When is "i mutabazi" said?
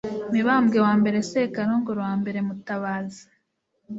2.13-3.23